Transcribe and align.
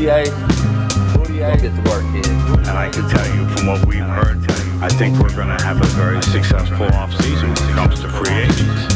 48, 0.00 0.28
And 0.30 1.44
I 2.70 2.88
can 2.90 3.06
tell 3.10 3.36
you 3.36 3.46
from 3.50 3.66
what 3.66 3.84
we've 3.84 4.00
heard, 4.00 4.38
I 4.82 4.88
think 4.88 5.18
we're 5.18 5.36
going 5.36 5.54
to 5.54 5.62
have 5.62 5.78
a 5.78 5.86
very 5.88 6.22
successful 6.22 6.86
offseason 6.86 7.48
when 7.60 7.68
it 7.68 7.74
comes 7.74 8.00
to 8.00 8.08
free 8.08 8.32
agents. 8.32 8.94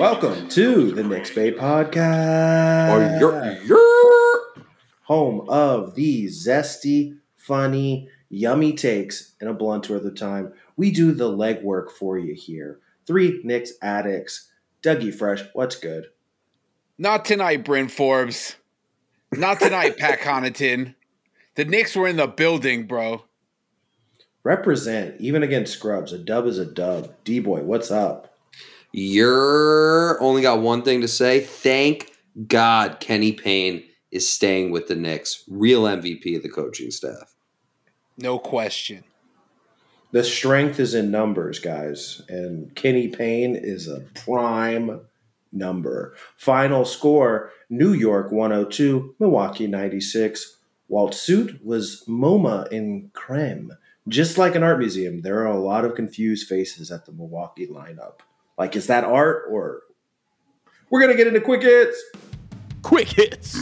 Welcome 0.00 0.48
to 0.48 0.90
the 0.92 1.04
Knicks 1.04 1.34
Bay 1.34 1.52
Podcast. 1.52 2.90
Or 2.90 3.18
your, 3.18 4.54
home 5.02 5.46
of 5.50 5.94
the 5.94 6.24
zesty, 6.28 7.18
funny, 7.36 8.08
yummy 8.30 8.72
takes 8.72 9.34
and 9.38 9.50
a 9.50 9.52
blunt 9.52 9.90
worth 9.90 10.06
of 10.06 10.16
time. 10.16 10.54
We 10.78 10.92
do 10.92 11.12
the 11.12 11.30
legwork 11.30 11.90
for 11.90 12.18
you 12.18 12.34
here. 12.34 12.80
Three 13.06 13.42
Knicks 13.44 13.72
addicts. 13.82 14.48
Dougie 14.82 15.14
Fresh, 15.14 15.42
what's 15.52 15.76
good? 15.76 16.06
Not 16.96 17.26
tonight, 17.26 17.66
Bryn 17.66 17.88
Forbes. 17.88 18.56
Not 19.32 19.60
tonight, 19.60 19.98
Pat 19.98 20.20
Connaughton. 20.20 20.94
The 21.54 21.64
Knicks 21.64 21.94
were 21.94 22.08
in 22.08 22.16
the 22.16 22.26
building, 22.26 22.86
bro. 22.86 23.24
Represent, 24.42 25.20
even 25.20 25.42
against 25.42 25.74
Scrubs. 25.74 26.12
A 26.12 26.18
dub 26.18 26.46
is 26.46 26.58
a 26.58 26.64
dub. 26.64 27.12
D 27.24 27.40
boy, 27.40 27.62
what's 27.62 27.90
up? 27.90 28.34
You're 28.92 30.20
only 30.22 30.40
got 30.40 30.60
one 30.60 30.82
thing 30.82 31.02
to 31.02 31.08
say. 31.08 31.40
Thank 31.40 32.12
God 32.46 33.00
Kenny 33.00 33.32
Payne 33.32 33.84
is 34.10 34.28
staying 34.28 34.70
with 34.70 34.88
the 34.88 34.94
Knicks. 34.94 35.44
Real 35.48 35.82
MVP 35.82 36.34
of 36.36 36.42
the 36.42 36.48
coaching 36.48 36.90
staff. 36.90 37.34
No 38.16 38.38
question. 38.38 39.04
The 40.10 40.24
strength 40.24 40.80
is 40.80 40.94
in 40.94 41.10
numbers, 41.10 41.58
guys. 41.58 42.22
And 42.28 42.74
Kenny 42.74 43.08
Payne 43.08 43.54
is 43.54 43.88
a 43.88 44.00
prime 44.14 45.02
number. 45.52 46.14
Final 46.36 46.84
score 46.84 47.50
New 47.70 47.92
York 47.92 48.32
102, 48.32 49.14
Milwaukee 49.18 49.66
96. 49.66 50.56
Walt 50.88 51.14
suit 51.14 51.64
was 51.64 52.04
MoMA 52.08 52.70
in 52.72 53.10
creme. 53.12 53.72
Just 54.08 54.38
like 54.38 54.54
an 54.54 54.62
art 54.62 54.78
museum, 54.78 55.20
there 55.20 55.40
are 55.40 55.46
a 55.46 55.58
lot 55.58 55.84
of 55.84 55.94
confused 55.94 56.48
faces 56.48 56.90
at 56.90 57.04
the 57.04 57.12
Milwaukee 57.12 57.66
lineup. 57.66 58.20
Like, 58.56 58.74
is 58.74 58.86
that 58.86 59.04
art 59.04 59.44
or. 59.50 59.82
We're 60.90 61.00
going 61.00 61.12
to 61.12 61.16
get 61.16 61.26
into 61.26 61.40
quick 61.40 61.62
hits. 61.62 62.02
Quick 62.82 63.08
hits. 63.08 63.58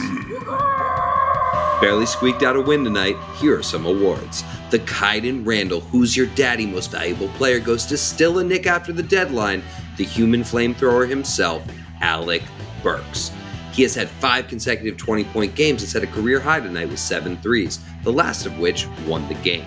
Barely 1.79 2.07
squeaked 2.07 2.41
out 2.41 2.55
a 2.55 2.61
win 2.61 2.83
tonight. 2.83 3.17
Here 3.39 3.57
are 3.59 3.63
some 3.63 3.85
awards. 3.85 4.43
The 4.71 4.79
Kaiden 4.79 5.45
Randall, 5.45 5.81
who's 5.81 6.17
your 6.17 6.25
daddy 6.27 6.65
most 6.65 6.89
valuable 6.89 7.27
player, 7.29 7.59
goes 7.59 7.85
to 7.85 7.97
still 7.97 8.39
a 8.39 8.43
Knick 8.43 8.65
after 8.65 8.91
the 8.91 9.03
deadline. 9.03 9.61
The 9.97 10.03
human 10.03 10.41
flamethrower 10.41 11.07
himself, 11.07 11.63
Alec 12.01 12.41
Burks. 12.81 13.31
He 13.73 13.83
has 13.83 13.93
had 13.93 14.09
five 14.09 14.47
consecutive 14.47 14.97
20 14.97 15.25
point 15.25 15.53
games 15.53 15.83
and 15.83 15.91
set 15.91 16.01
a 16.01 16.07
career 16.07 16.39
high 16.39 16.61
tonight 16.61 16.89
with 16.89 16.99
seven 16.99 17.37
threes, 17.37 17.79
the 18.03 18.11
last 18.11 18.47
of 18.47 18.57
which 18.57 18.87
won 19.05 19.27
the 19.27 19.35
game. 19.35 19.65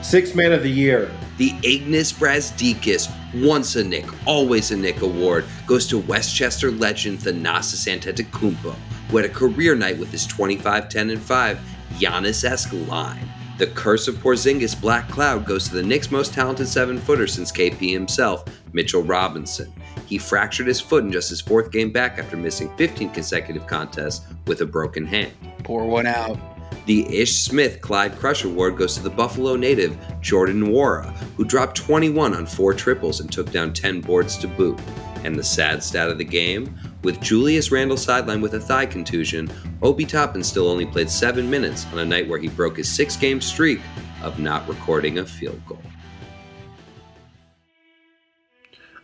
Six 0.00 0.36
man 0.36 0.52
of 0.52 0.62
the 0.62 0.70
year. 0.70 1.10
The 1.38 1.50
Ignas 1.62 2.14
Brazdeikis, 2.14 3.12
once 3.44 3.74
a 3.74 3.82
Knick, 3.82 4.06
always 4.26 4.70
a 4.70 4.76
Knick 4.76 5.02
award, 5.02 5.44
goes 5.66 5.88
to 5.88 5.98
Westchester 5.98 6.70
legend 6.70 7.18
Thanasis 7.18 7.88
Antetokounmpo, 7.92 8.76
who 9.08 9.16
had 9.16 9.26
a 9.26 9.32
career 9.32 9.74
night 9.74 9.98
with 9.98 10.10
his 10.10 10.26
25, 10.26 10.88
10, 10.88 11.10
and 11.10 11.20
5 11.20 11.60
Giannis-esque 11.94 12.72
line. 12.88 13.28
The 13.58 13.66
Curse 13.66 14.06
of 14.06 14.14
Porzingis 14.16 14.80
Black 14.80 15.08
Cloud 15.08 15.44
goes 15.44 15.68
to 15.68 15.74
the 15.74 15.82
Knicks' 15.82 16.12
most 16.12 16.32
talented 16.32 16.68
seven-footer 16.68 17.26
since 17.26 17.50
KP 17.50 17.90
himself, 17.90 18.44
Mitchell 18.72 19.02
Robinson. 19.02 19.72
He 20.06 20.16
fractured 20.16 20.68
his 20.68 20.80
foot 20.80 21.04
in 21.04 21.10
just 21.10 21.28
his 21.28 21.40
fourth 21.40 21.72
game 21.72 21.90
back 21.90 22.18
after 22.18 22.36
missing 22.36 22.74
15 22.76 23.10
consecutive 23.10 23.66
contests 23.66 24.24
with 24.46 24.60
a 24.60 24.66
broken 24.66 25.04
hand. 25.04 25.32
Pour 25.64 25.86
one 25.86 26.06
out. 26.06 26.38
The 26.86 27.04
Ish 27.14 27.36
Smith 27.40 27.82
Clyde 27.82 28.16
Crush 28.18 28.44
Award 28.44 28.76
goes 28.76 28.94
to 28.94 29.02
the 29.02 29.10
Buffalo 29.10 29.56
native 29.56 29.98
Jordan 30.22 30.62
Nwora, 30.62 31.14
who 31.36 31.44
dropped 31.44 31.76
21 31.76 32.34
on 32.34 32.46
four 32.46 32.72
triples 32.72 33.20
and 33.20 33.30
took 33.30 33.50
down 33.50 33.74
10 33.74 34.00
boards 34.00 34.38
to 34.38 34.48
boot. 34.48 34.80
And 35.24 35.36
the 35.36 35.44
sad 35.44 35.82
stat 35.82 36.08
of 36.08 36.16
the 36.16 36.24
game? 36.24 36.78
With 37.04 37.20
Julius 37.20 37.70
Randle 37.70 37.96
sidelined 37.96 38.42
with 38.42 38.54
a 38.54 38.60
thigh 38.60 38.86
contusion, 38.86 39.48
Obi 39.82 40.04
Toppin 40.04 40.42
still 40.42 40.68
only 40.68 40.84
played 40.84 41.08
7 41.08 41.48
minutes 41.48 41.86
on 41.92 42.00
a 42.00 42.04
night 42.04 42.28
where 42.28 42.40
he 42.40 42.48
broke 42.48 42.76
his 42.76 42.88
six 42.88 43.16
game 43.16 43.40
streak 43.40 43.80
of 44.20 44.40
not 44.40 44.68
recording 44.68 45.18
a 45.18 45.24
field 45.24 45.64
goal. 45.64 45.80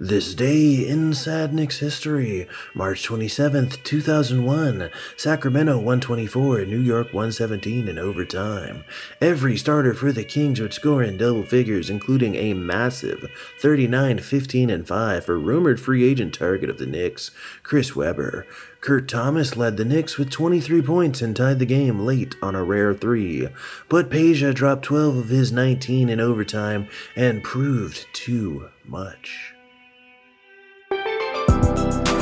This 0.01 0.35
day 0.35 0.89
in 0.89 1.15
Sad 1.15 1.55
Knicks 1.55 1.79
history, 1.79 2.49
March 2.75 3.07
27th, 3.07 3.81
2001, 3.85 4.91
Sacramento 5.17 5.77
124, 5.77 6.65
New 6.65 6.81
York 6.81 7.13
117 7.13 7.87
in 7.87 7.97
overtime. 7.97 8.83
Every 9.21 9.57
starter 9.57 9.95
for 9.95 10.11
the 10.11 10.25
Kings 10.25 10.61
would 10.61 10.75
score 10.75 11.05
in 11.05 11.17
double 11.17 11.45
figures, 11.45 11.91
including 11.91 12.35
a 12.35 12.55
massive 12.55 13.31
39, 13.61 14.19
15, 14.19 14.69
and 14.69 14.85
5 14.85 15.25
for 15.25 15.39
rumored 15.39 15.79
free 15.79 16.03
agent 16.03 16.35
target 16.35 16.71
of 16.71 16.79
the 16.79 16.87
Knicks, 16.87 17.31
Chris 17.63 17.95
Webber. 17.95 18.49
Kurt 18.81 19.07
Thomas 19.07 19.57
led 19.57 19.77
the 19.77 19.85
Knicks 19.85 20.19
with 20.19 20.29
23 20.29 20.83
points 20.83 21.23
and 21.23 21.37
tied 21.37 21.61
the 21.61 21.67
game 21.67 22.01
late 22.01 22.35
on 22.43 22.57
a 22.57 22.65
rare 22.65 22.95
three. 22.95 23.49
But 23.89 24.11
Peja 24.11 24.53
dropped 24.53 24.83
12 24.83 25.17
of 25.17 25.29
his 25.29 25.53
19 25.53 26.09
in 26.09 26.19
overtime 26.19 26.89
and 27.15 27.45
proved 27.45 28.09
too 28.13 28.71
much. 28.85 29.54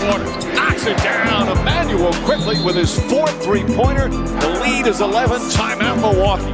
Knocks 0.03 0.87
it 0.87 0.97
down. 0.99 1.49
Immanuel 1.57 2.13
Quickley 2.25 2.63
with 2.65 2.75
his 2.77 2.99
fourth 3.11 3.43
three-pointer. 3.45 4.09
The 4.09 4.61
lead 4.63 4.87
is 4.87 5.01
11. 5.01 5.41
Timeout 5.51 6.01
Milwaukee. 6.01 6.53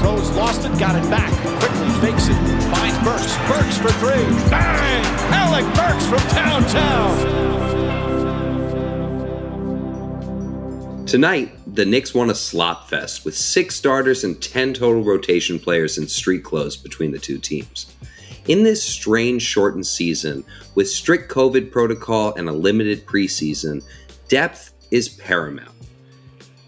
Throws, 0.00 0.30
lost 0.32 0.64
it, 0.64 0.76
got 0.78 0.96
it 0.96 1.08
back. 1.08 1.30
Quickley 1.60 1.88
fakes 2.00 2.26
it. 2.28 2.34
Finds 2.74 2.98
Burks. 3.04 3.36
Burks 3.48 3.78
for 3.78 3.92
three. 4.00 4.24
Bang! 4.50 5.04
Alec 5.32 5.64
Burks 5.76 6.06
from 6.06 6.18
downtown. 6.34 7.42
Tonight, 11.06 11.52
the 11.72 11.84
Knicks 11.84 12.14
won 12.14 12.30
a 12.30 12.34
slop 12.34 12.88
fest 12.88 13.24
with 13.24 13.36
six 13.36 13.76
starters 13.76 14.24
and 14.24 14.42
10 14.42 14.74
total 14.74 15.02
rotation 15.02 15.58
players 15.58 15.98
in 15.98 16.08
street 16.08 16.42
clothes 16.42 16.76
between 16.76 17.12
the 17.12 17.18
two 17.18 17.38
teams. 17.38 17.86
In 18.48 18.64
this 18.64 18.82
strange 18.82 19.42
shortened 19.42 19.86
season, 19.86 20.44
with 20.74 20.90
strict 20.90 21.30
COVID 21.30 21.70
protocol 21.70 22.34
and 22.34 22.48
a 22.48 22.52
limited 22.52 23.06
preseason, 23.06 23.84
depth 24.28 24.72
is 24.90 25.08
paramount. 25.08 25.70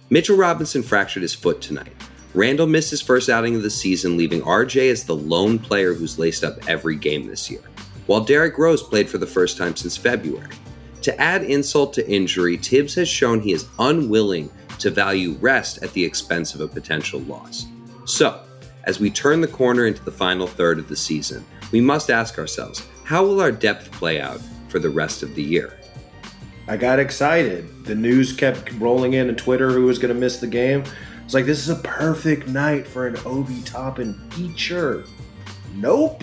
Mitchell 0.09 0.37
Robinson 0.37 0.85
fractured 0.85 1.23
his 1.23 1.35
foot 1.35 1.61
tonight. 1.61 1.93
Randle 2.33 2.69
missed 2.69 2.91
his 2.91 3.03
first 3.03 3.29
outing 3.29 3.57
of 3.57 3.63
the 3.63 3.71
season, 3.71 4.17
leaving 4.17 4.41
RJ 4.43 4.91
as 4.91 5.05
the 5.05 5.17
lone 5.17 5.59
player 5.59 5.95
who's 5.95 6.19
laced 6.19 6.45
up 6.45 6.59
every 6.69 6.95
game 6.95 7.27
this 7.27 7.51
year, 7.51 7.63
while 8.07 8.21
Derrick 8.21 8.57
Rose 8.57 8.83
played 8.83 9.11
for 9.11 9.19
the 9.19 9.27
first 9.27 9.57
time 9.57 9.75
since 9.75 9.97
February. 9.97 10.51
To 11.03 11.21
add 11.21 11.43
insult 11.43 11.93
to 11.95 12.09
injury, 12.09 12.57
Thibs 12.57 12.95
has 12.95 13.09
shown 13.09 13.41
he 13.41 13.53
is 13.53 13.67
unwilling 13.81 14.49
to 14.79 14.91
value 14.91 15.33
rest 15.41 15.83
at 15.83 15.93
the 15.93 16.05
expense 16.05 16.55
of 16.55 16.61
a 16.61 16.69
potential 16.69 17.21
loss. 17.21 17.67
So, 18.05 18.41
as 18.85 19.01
we 19.01 19.11
turn 19.11 19.41
the 19.41 19.49
corner 19.49 19.87
into 19.87 20.05
the 20.05 20.13
final 20.13 20.47
third 20.47 20.79
of 20.79 20.89
the 20.89 20.97
season, 20.97 21.45
we 21.75 21.81
must 21.81 22.09
ask 22.09 22.39
ourselves 22.39 22.87
how 23.03 23.25
will 23.25 23.41
our 23.41 23.51
depth 23.51 23.91
play 23.91 24.21
out 24.21 24.41
for 24.69 24.79
the 24.79 24.89
rest 24.89 25.25
of 25.25 25.35
the 25.35 25.43
year? 25.43 25.77
I 26.69 26.77
got 26.77 27.01
excited. 27.01 27.85
The 27.85 27.97
news 27.97 28.33
kept 28.33 28.71
rolling 28.75 29.15
in 29.15 29.29
on 29.29 29.35
Twitter 29.35 29.73
who 29.73 29.83
was 29.83 29.99
going 29.99 30.15
to 30.15 30.21
miss 30.21 30.37
the 30.37 30.47
game. 30.47 30.85
It's 31.25 31.35
like, 31.35 31.47
this 31.47 31.59
is 31.59 31.71
a 31.71 31.83
perfect 31.83 32.47
night 32.47 32.87
for 32.87 33.09
an 33.09 33.17
Obi 33.27 33.61
Toppin 33.63 34.15
feature. 34.31 35.05
Nope. 35.75 36.23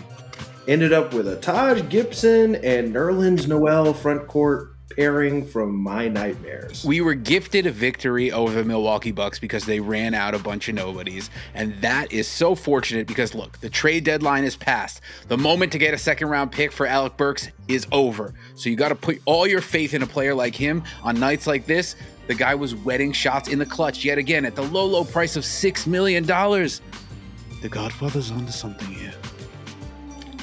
Ended 0.69 0.93
up 0.93 1.13
with 1.13 1.27
a 1.27 1.35
Taj 1.35 1.81
Gibson 1.89 2.55
and 2.55 2.95
Nerlens 2.95 3.45
Noel 3.45 3.93
front 3.93 4.27
court 4.27 4.77
pairing 4.95 5.45
from 5.45 5.75
my 5.75 6.07
nightmares. 6.07 6.83
We 6.83 7.01
were 7.01 7.13
gifted 7.13 7.65
a 7.65 7.71
victory 7.71 8.31
over 8.31 8.53
the 8.53 8.63
Milwaukee 8.63 9.11
Bucks 9.11 9.39
because 9.39 9.65
they 9.65 9.79
ran 9.79 10.13
out 10.13 10.33
a 10.33 10.39
bunch 10.39 10.69
of 10.69 10.75
nobodies. 10.75 11.29
And 11.53 11.75
that 11.81 12.11
is 12.11 12.27
so 12.27 12.55
fortunate 12.55 13.07
because 13.07 13.33
look, 13.33 13.59
the 13.59 13.69
trade 13.69 14.03
deadline 14.03 14.43
is 14.43 14.55
passed. 14.55 15.01
The 15.27 15.37
moment 15.37 15.71
to 15.73 15.77
get 15.77 15.93
a 15.93 15.97
second 15.97 16.29
round 16.29 16.51
pick 16.51 16.71
for 16.71 16.85
Alec 16.85 17.17
Burks 17.17 17.47
is 17.67 17.87
over. 17.91 18.33
So 18.55 18.69
you 18.69 18.75
got 18.75 18.89
to 18.89 18.95
put 18.95 19.21
all 19.25 19.47
your 19.47 19.61
faith 19.61 19.93
in 19.93 20.01
a 20.03 20.07
player 20.07 20.35
like 20.35 20.55
him 20.55 20.83
on 21.03 21.19
nights 21.19 21.47
like 21.47 21.65
this. 21.65 21.95
The 22.27 22.35
guy 22.35 22.55
was 22.55 22.75
wetting 22.75 23.11
shots 23.11 23.49
in 23.49 23.59
the 23.59 23.65
clutch 23.65 24.05
yet 24.05 24.17
again 24.17 24.45
at 24.45 24.55
the 24.55 24.63
low, 24.63 24.85
low 24.85 25.03
price 25.03 25.35
of 25.35 25.43
$6 25.43 25.87
million. 25.87 26.25
The 26.25 27.69
Godfather's 27.69 28.31
onto 28.31 28.51
something. 28.51 29.00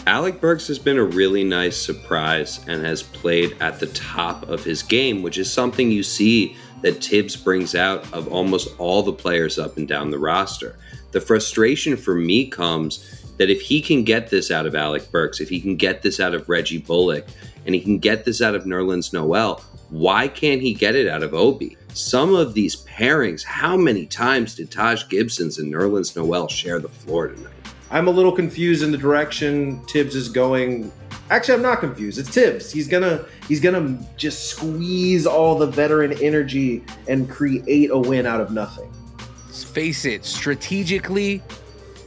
Alec 0.08 0.40
Burks 0.40 0.66
has 0.68 0.78
been 0.78 0.96
a 0.96 1.04
really 1.04 1.44
nice 1.44 1.76
surprise 1.76 2.64
and 2.66 2.82
has 2.82 3.02
played 3.02 3.54
at 3.60 3.78
the 3.78 3.88
top 3.88 4.48
of 4.48 4.64
his 4.64 4.82
game, 4.82 5.20
which 5.20 5.36
is 5.36 5.52
something 5.52 5.90
you 5.90 6.02
see 6.02 6.56
that 6.80 7.04
Thibs 7.04 7.36
brings 7.36 7.74
out 7.74 8.10
of 8.14 8.26
almost 8.32 8.68
all 8.78 9.02
the 9.02 9.12
players 9.12 9.58
up 9.58 9.76
and 9.76 9.86
down 9.86 10.10
the 10.10 10.18
roster. 10.18 10.78
The 11.10 11.20
frustration 11.20 11.94
for 11.94 12.14
me 12.14 12.48
comes 12.48 13.22
that 13.36 13.50
if 13.50 13.60
he 13.60 13.82
can 13.82 14.02
get 14.02 14.30
this 14.30 14.50
out 14.50 14.64
of 14.64 14.74
Alec 14.74 15.12
Burks, 15.12 15.42
if 15.42 15.50
he 15.50 15.60
can 15.60 15.76
get 15.76 16.00
this 16.00 16.20
out 16.20 16.32
of 16.32 16.48
Reggie 16.48 16.78
Bullock, 16.78 17.26
and 17.66 17.74
he 17.74 17.80
can 17.82 17.98
get 17.98 18.24
this 18.24 18.40
out 18.40 18.54
of 18.54 18.64
Nerlens 18.64 19.12
Noel, 19.12 19.62
why 19.90 20.26
can't 20.26 20.62
he 20.62 20.72
get 20.72 20.96
it 20.96 21.06
out 21.06 21.22
of 21.22 21.34
Obi? 21.34 21.76
some 21.98 22.34
of 22.34 22.54
these 22.54 22.76
pairings, 22.84 23.42
how 23.42 23.76
many 23.76 24.06
times 24.06 24.54
did 24.54 24.70
Taj 24.70 25.08
Gibson's 25.08 25.58
and 25.58 25.72
Nerlens 25.72 26.14
Noel 26.16 26.48
share 26.48 26.78
the 26.78 26.88
floor 26.88 27.28
tonight? 27.28 27.57
I'm 27.90 28.06
a 28.06 28.10
little 28.10 28.32
confused 28.32 28.82
in 28.82 28.90
the 28.90 28.98
direction 28.98 29.80
Thibs 29.86 30.14
is 30.14 30.28
going. 30.28 30.92
Actually, 31.30 31.54
I'm 31.54 31.62
not 31.62 31.80
confused. 31.80 32.18
It's 32.18 32.28
Thibs. 32.28 32.70
He's 32.70 32.88
gonna 32.88 33.24
he's 33.48 33.60
gonna 33.60 33.98
just 34.16 34.50
squeeze 34.50 35.26
all 35.26 35.56
the 35.56 35.66
veteran 35.66 36.12
energy 36.22 36.84
and 37.06 37.28
create 37.28 37.90
a 37.90 37.98
win 37.98 38.26
out 38.26 38.40
of 38.40 38.50
nothing. 38.50 38.90
Let's 39.46 39.64
face 39.64 40.04
it, 40.04 40.24
strategically, 40.24 41.42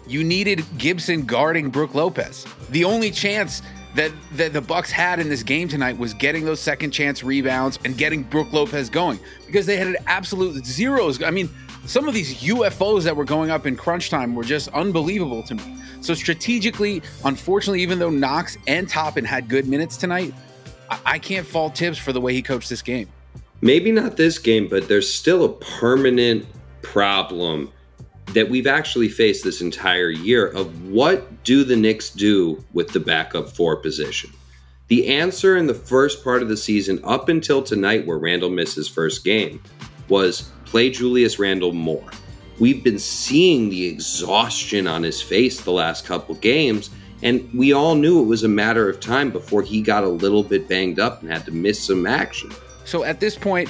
you 0.08 0.24
needed 0.24 0.64
Gibson 0.78 1.26
guarding 1.26 1.70
Brook 1.70 1.96
Lopez. 1.96 2.46
The 2.70 2.84
only 2.84 3.12
chance 3.12 3.62
that, 3.96 4.12
that 4.34 4.54
the 4.54 4.62
Bucks 4.62 4.92
had 4.92 5.20
in 5.20 5.28
this 5.28 5.44
game 5.44 5.68
tonight 5.68 5.98
was 5.98 6.14
getting 6.14 6.46
those 6.46 6.60
second 6.60 6.92
chance 6.92 7.24
rebounds 7.24 7.78
and 7.84 7.98
getting 7.98 8.24
Brook 8.24 8.54
Lopez 8.54 8.90
going 8.90 9.20
because 9.46 9.66
they 9.66 9.76
had 9.76 9.88
an 9.88 9.98
absolute 10.08 10.66
zeros. 10.66 11.22
I 11.22 11.32
mean, 11.32 11.50
some 11.86 12.08
of 12.08 12.14
these 12.14 12.42
UFOs 12.44 13.04
that 13.04 13.16
were 13.16 13.26
going 13.26 13.50
up 13.50 13.66
in 13.66 13.76
crunch 13.76 14.10
time 14.10 14.36
were 14.36 14.44
just 14.44 14.68
unbelievable 14.70 15.44
to 15.44 15.56
me. 15.56 15.78
So 16.02 16.14
strategically, 16.14 17.02
unfortunately, 17.26 17.82
even 17.82 18.00
though 18.00 18.10
Knox 18.10 18.58
and 18.68 18.88
Toppin 18.88 19.26
had 19.26 19.48
good 19.50 19.68
minutes 19.68 19.98
tonight, 19.98 20.34
I, 21.06 21.20
can't 21.20 21.48
fault 21.48 21.78
Thibs 21.78 21.98
for 21.98 22.12
the 22.12 22.20
way 22.20 22.34
he 22.34 22.42
coached 22.42 22.70
this 22.70 22.82
game. 22.82 23.08
Maybe 23.62 23.92
not 23.92 24.18
this 24.18 24.38
game, 24.38 24.68
but 24.68 24.88
there's 24.88 25.12
still 25.12 25.46
a 25.46 25.50
permanent 25.50 26.46
problem 26.82 27.72
that 28.34 28.50
we've 28.50 28.68
actually 28.68 29.08
faced 29.08 29.44
this 29.44 29.62
entire 29.62 30.10
year 30.10 30.48
of 30.48 30.90
what 30.90 31.44
do 31.44 31.64
the 31.64 31.76
Knicks 31.76 32.10
do 32.10 32.64
with 32.74 32.90
the 32.90 33.00
backup 33.00 33.50
four 33.50 33.78
position? 33.78 34.32
The 34.88 35.08
answer 35.08 35.56
in 35.56 35.68
the 35.68 35.74
first 35.74 36.24
part 36.24 36.42
of 36.42 36.50
the 36.50 36.58
season, 36.58 37.00
up 37.04 37.30
until 37.30 37.62
tonight, 37.62 38.06
where 38.06 38.18
Randle 38.18 38.50
missed 38.50 38.76
his 38.76 38.90
first 38.90 39.24
game, 39.24 39.62
was 40.10 40.52
play 40.72 40.90
Julius 40.90 41.38
Randle 41.38 41.74
more. 41.74 42.10
We've 42.58 42.82
been 42.82 42.98
seeing 42.98 43.70
the 43.70 43.88
exhaustion 43.88 44.88
on 44.88 45.04
his 45.04 45.22
face 45.22 45.60
the 45.60 45.72
last 45.72 46.06
couple 46.06 46.34
games, 46.36 46.92
and 47.22 47.50
we 47.54 47.74
all 47.74 47.94
knew 47.94 48.22
it 48.22 48.26
was 48.26 48.46
a 48.46 48.48
matter 48.48 48.90
of 48.90 49.02
time 49.02 49.32
before 49.32 49.64
he 49.64 49.82
got 49.82 50.06
a 50.06 50.08
little 50.08 50.44
bit 50.44 50.70
banged 50.70 50.98
up 50.98 51.22
and 51.22 51.30
had 51.30 51.44
to 51.44 51.52
miss 51.52 51.84
some 51.84 52.06
action. 52.06 52.52
So 52.86 53.04
at 53.04 53.20
this 53.20 53.36
point, 53.36 53.70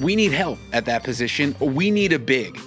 we 0.00 0.16
need 0.16 0.32
help 0.32 0.58
at 0.72 0.86
that 0.86 1.04
position. 1.04 1.54
We 1.60 1.90
need 1.90 2.14
a 2.14 2.18
big 2.18 2.58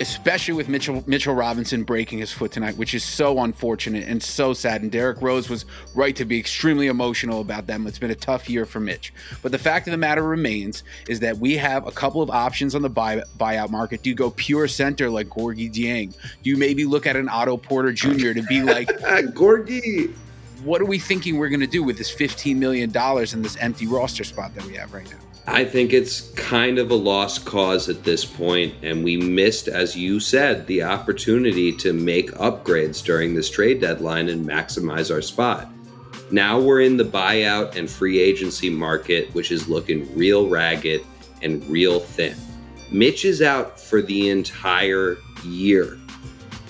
especially 0.00 0.54
with 0.54 0.68
Mitchell 0.68 1.04
Mitchell 1.06 1.34
Robinson 1.34 1.84
breaking 1.84 2.18
his 2.18 2.32
foot 2.32 2.50
tonight, 2.50 2.76
which 2.76 2.94
is 2.94 3.04
so 3.04 3.38
unfortunate 3.40 4.08
and 4.08 4.22
so 4.22 4.54
sad. 4.54 4.82
And 4.82 4.90
Derrick 4.90 5.20
Rose 5.20 5.48
was 5.48 5.66
right 5.94 6.16
to 6.16 6.24
be 6.24 6.38
extremely 6.38 6.86
emotional 6.86 7.40
about 7.40 7.66
them. 7.66 7.86
It's 7.86 7.98
been 7.98 8.10
a 8.10 8.16
tough 8.16 8.48
year 8.48 8.64
for 8.64 8.80
Mitch. 8.80 9.12
But 9.42 9.52
the 9.52 9.58
fact 9.58 9.86
of 9.86 9.92
the 9.92 9.98
matter 9.98 10.22
remains 10.22 10.82
is 11.08 11.20
that 11.20 11.36
we 11.36 11.56
have 11.58 11.86
a 11.86 11.92
couple 11.92 12.22
of 12.22 12.30
options 12.30 12.74
on 12.74 12.82
the 12.82 12.88
buy, 12.88 13.22
buyout 13.38 13.70
market. 13.70 14.02
Do 14.02 14.10
you 14.10 14.16
go 14.16 14.30
pure 14.30 14.66
center 14.66 15.10
like 15.10 15.28
Gorgui 15.28 15.70
Dieng? 15.70 16.14
Do 16.42 16.50
you 16.50 16.56
maybe 16.56 16.86
look 16.86 17.06
at 17.06 17.16
an 17.16 17.28
Otto 17.28 17.58
Porter 17.58 17.92
Jr. 17.92 18.32
to 18.32 18.42
be 18.48 18.62
like 18.62 18.88
Gorgui? 19.34 20.12
What 20.64 20.80
are 20.80 20.86
we 20.86 20.98
thinking 20.98 21.38
we're 21.38 21.48
going 21.48 21.60
to 21.60 21.66
do 21.66 21.82
with 21.82 21.96
this 21.96 22.14
$15 22.14 22.56
million 22.56 22.90
in 22.90 23.42
this 23.42 23.56
empty 23.60 23.86
roster 23.86 24.24
spot 24.24 24.54
that 24.54 24.64
we 24.64 24.74
have 24.74 24.92
right 24.92 25.10
now? 25.10 25.29
I 25.52 25.64
think 25.64 25.92
it's 25.92 26.30
kind 26.34 26.78
of 26.78 26.92
a 26.92 26.94
lost 26.94 27.44
cause 27.44 27.88
at 27.88 28.04
this 28.04 28.24
point, 28.24 28.72
and 28.84 29.02
we 29.02 29.16
missed, 29.16 29.66
as 29.66 29.96
you 29.96 30.20
said, 30.20 30.64
the 30.68 30.84
opportunity 30.84 31.72
to 31.78 31.92
make 31.92 32.30
upgrades 32.34 33.04
during 33.04 33.34
this 33.34 33.50
trade 33.50 33.80
deadline 33.80 34.28
and 34.28 34.46
maximize 34.46 35.12
our 35.12 35.20
spot. 35.20 35.68
Now 36.30 36.60
we're 36.60 36.82
in 36.82 36.96
the 36.96 37.04
buyout 37.04 37.74
and 37.74 37.90
free 37.90 38.20
agency 38.20 38.70
market, 38.70 39.34
which 39.34 39.50
is 39.50 39.68
looking 39.68 40.16
real 40.16 40.48
ragged 40.48 41.04
and 41.42 41.66
real 41.66 41.98
thin. 41.98 42.36
Mitch 42.92 43.24
is 43.24 43.42
out 43.42 43.80
for 43.80 44.02
the 44.02 44.30
entire 44.30 45.18
year. 45.44 45.98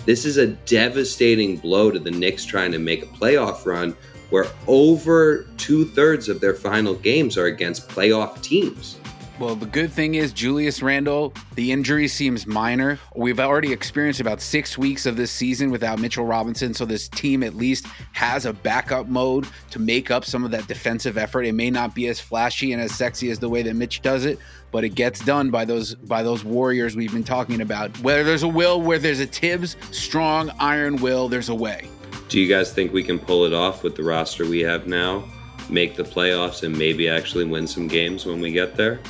This 0.06 0.24
is 0.24 0.38
a 0.38 0.46
devastating 0.46 1.58
blow 1.58 1.90
to 1.90 1.98
the 1.98 2.10
Knicks 2.10 2.46
trying 2.46 2.72
to 2.72 2.78
make 2.78 3.02
a 3.02 3.06
playoff 3.06 3.66
run 3.66 3.94
where 4.30 4.46
over 4.66 5.46
two 5.56 5.84
thirds 5.84 6.28
of 6.28 6.40
their 6.40 6.54
final 6.54 6.94
games 6.94 7.36
are 7.36 7.46
against 7.46 7.88
playoff 7.88 8.40
teams. 8.42 8.98
Well, 9.40 9.56
the 9.56 9.64
good 9.64 9.90
thing 9.90 10.16
is 10.16 10.34
Julius 10.34 10.82
Randle, 10.82 11.32
the 11.54 11.72
injury 11.72 12.08
seems 12.08 12.46
minor. 12.46 12.98
We've 13.16 13.40
already 13.40 13.72
experienced 13.72 14.20
about 14.20 14.42
six 14.42 14.76
weeks 14.76 15.06
of 15.06 15.16
this 15.16 15.30
season 15.30 15.70
without 15.70 15.98
Mitchell 15.98 16.26
Robinson, 16.26 16.74
so 16.74 16.84
this 16.84 17.08
team 17.08 17.42
at 17.42 17.54
least 17.54 17.86
has 18.12 18.44
a 18.44 18.52
backup 18.52 19.06
mode 19.06 19.46
to 19.70 19.78
make 19.78 20.10
up 20.10 20.26
some 20.26 20.44
of 20.44 20.50
that 20.50 20.68
defensive 20.68 21.16
effort. 21.16 21.44
It 21.44 21.54
may 21.54 21.70
not 21.70 21.94
be 21.94 22.08
as 22.08 22.20
flashy 22.20 22.74
and 22.74 22.82
as 22.82 22.94
sexy 22.94 23.30
as 23.30 23.38
the 23.38 23.48
way 23.48 23.62
that 23.62 23.72
Mitch 23.72 24.02
does 24.02 24.26
it, 24.26 24.38
but 24.72 24.84
it 24.84 24.90
gets 24.90 25.24
done 25.24 25.50
by 25.50 25.64
those 25.64 25.94
by 25.94 26.22
those 26.22 26.44
warriors 26.44 26.94
we've 26.94 27.12
been 27.12 27.24
talking 27.24 27.62
about. 27.62 27.96
Where 28.00 28.24
there's 28.24 28.42
a 28.42 28.48
will, 28.48 28.82
where 28.82 28.98
there's 28.98 29.20
a 29.20 29.26
Thibs 29.26 29.78
strong 29.90 30.50
iron 30.58 30.96
will, 30.96 31.30
there's 31.30 31.48
a 31.48 31.54
way. 31.54 31.88
Do 32.30 32.38
you 32.38 32.46
guys 32.46 32.72
think 32.72 32.92
we 32.92 33.02
can 33.02 33.18
pull 33.18 33.44
it 33.44 33.52
off 33.52 33.82
with 33.82 33.96
the 33.96 34.04
roster 34.04 34.46
we 34.46 34.60
have 34.60 34.86
now? 34.86 35.24
Make 35.68 35.96
the 35.96 36.04
playoffs 36.04 36.62
and 36.62 36.78
maybe 36.78 37.08
actually 37.08 37.44
win 37.44 37.66
some 37.66 37.88
games 37.88 38.24
when 38.24 38.40
we 38.40 38.52
get 38.52 38.76
there? 38.76 39.00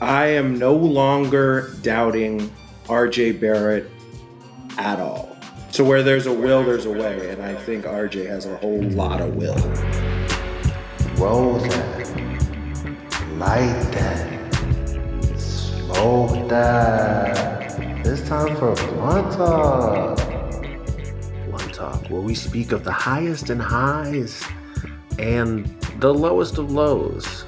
I 0.00 0.26
am 0.26 0.58
no 0.58 0.74
longer 0.74 1.76
doubting 1.82 2.52
RJ 2.86 3.40
Barrett 3.40 3.88
at 4.78 4.98
all. 4.98 5.36
So 5.70 5.84
where 5.84 6.02
there's 6.02 6.26
a 6.26 6.32
will, 6.32 6.64
there's 6.64 6.86
a 6.86 6.90
way, 6.90 7.30
and 7.30 7.40
I 7.40 7.54
think 7.54 7.84
RJ 7.84 8.26
has 8.26 8.46
a 8.46 8.56
whole 8.56 8.82
lot 8.82 9.20
of 9.20 9.36
will. 9.36 9.54
Roll 11.22 11.60
that. 11.60 12.08
Light 13.36 13.92
that. 13.92 15.38
Smoke 15.38 16.48
that. 16.48 17.78
It's 18.04 18.28
time 18.28 18.56
for 18.56 18.74
blunt 18.74 19.34
talk. 19.34 20.27
Where 22.08 22.20
we 22.20 22.34
speak 22.34 22.72
of 22.72 22.84
the 22.84 22.92
highest 22.92 23.50
and 23.50 23.60
highs 23.60 24.42
and 25.18 25.66
the 25.98 26.12
lowest 26.12 26.58
of 26.58 26.72
lows. 26.72 27.44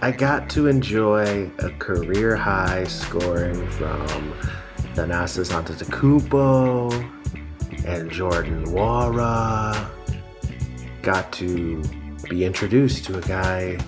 I 0.00 0.12
got 0.12 0.48
to 0.50 0.68
enjoy 0.68 1.50
a 1.58 1.70
career 1.78 2.36
high 2.36 2.84
scoring 2.84 3.68
from 3.72 4.32
Thanasis 4.94 5.50
Antetokounmpo 5.50 7.04
and 7.84 8.10
Jordan 8.10 8.64
Nwora. 8.64 9.90
Got 11.02 11.32
to 11.34 11.82
be 12.28 12.44
introduced 12.44 13.04
to 13.06 13.18
a 13.18 13.20
guy 13.22 13.78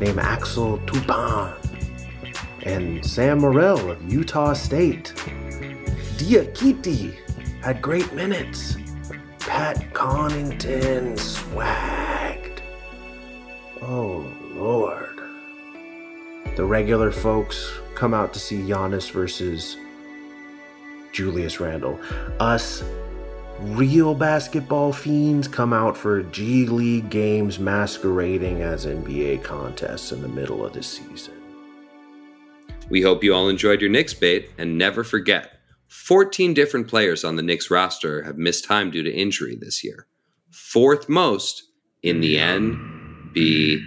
named 0.00 0.18
Axel 0.18 0.78
Toupane 0.78 1.56
and 2.64 3.04
Sam 3.04 3.40
Merrill 3.40 3.90
of 3.90 4.12
Utah 4.12 4.54
State. 4.54 5.12
Diakite 6.16 7.14
had 7.62 7.80
great 7.80 8.12
minutes. 8.12 8.76
Pat 9.46 9.92
Connaughton 9.92 11.18
swagged. 11.18 12.60
Oh, 13.82 14.26
Lord. 14.54 15.20
The 16.56 16.64
regular 16.64 17.12
folks 17.12 17.70
come 17.94 18.14
out 18.14 18.32
to 18.32 18.38
see 18.38 18.56
Giannis 18.60 19.10
versus 19.10 19.76
Julius 21.12 21.60
Randle. 21.60 22.00
Us 22.40 22.82
real 23.60 24.14
basketball 24.14 24.92
fiends 24.92 25.46
come 25.46 25.74
out 25.74 25.94
for 25.94 26.22
G 26.22 26.66
League 26.66 27.10
games 27.10 27.58
masquerading 27.58 28.62
as 28.62 28.86
NBA 28.86 29.44
contests 29.44 30.10
in 30.10 30.22
the 30.22 30.28
middle 30.28 30.64
of 30.64 30.72
the 30.72 30.82
season. 30.82 31.34
We 32.88 33.02
hope 33.02 33.22
you 33.22 33.34
all 33.34 33.50
enjoyed 33.50 33.82
your 33.82 33.90
Knicks 33.90 34.14
bait 34.14 34.50
and 34.56 34.78
never 34.78 35.04
forget 35.04 35.53
14 35.94 36.52
different 36.54 36.88
players 36.88 37.24
on 37.24 37.36
the 37.36 37.42
Knicks 37.42 37.70
roster 37.70 38.24
have 38.24 38.36
missed 38.36 38.64
time 38.64 38.90
due 38.90 39.04
to 39.04 39.10
injury 39.10 39.56
this 39.56 39.84
year, 39.84 40.06
fourth 40.50 41.08
most 41.08 41.62
in 42.02 42.20
the 42.20 42.36
NBA. 42.36 43.80